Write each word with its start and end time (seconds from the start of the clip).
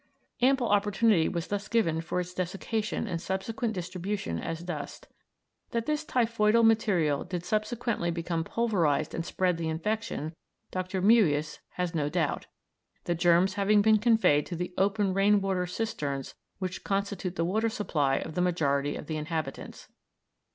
Ample 0.41 0.67
opportunity 0.69 1.29
was 1.29 1.45
thus 1.45 1.67
given 1.67 2.01
for 2.01 2.19
its 2.19 2.33
desiccation 2.33 3.07
and 3.07 3.21
subsequent 3.21 3.75
distribution 3.75 4.39
as 4.39 4.63
dust. 4.63 5.07
That 5.69 5.85
this 5.85 6.03
typhoidal 6.03 6.65
matter 6.65 7.23
did 7.23 7.45
subsequently 7.45 8.09
become 8.09 8.43
pulverised 8.43 9.13
and 9.13 9.23
spread 9.23 9.57
the 9.59 9.69
infection 9.69 10.33
Dr. 10.71 11.03
Mewius 11.03 11.59
has 11.73 11.93
no 11.93 12.09
doubt, 12.09 12.47
the 13.03 13.13
germs 13.13 13.53
having 13.53 13.83
been 13.83 13.99
conveyed 13.99 14.47
to 14.47 14.55
the 14.55 14.73
open 14.75 15.13
rain 15.13 15.39
water 15.39 15.67
cisterns 15.67 16.33
which 16.57 16.83
constitute 16.83 17.35
the 17.35 17.45
water 17.45 17.69
supply 17.69 18.15
of 18.15 18.33
the 18.33 18.41
majority 18.41 18.95
of 18.95 19.05
the 19.05 19.17
inhabitants. 19.17 19.87